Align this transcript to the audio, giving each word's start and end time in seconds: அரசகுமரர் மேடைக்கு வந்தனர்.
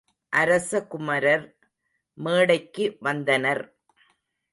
அரசகுமரர் 0.33 1.45
மேடைக்கு 2.17 2.97
வந்தனர். 2.99 3.63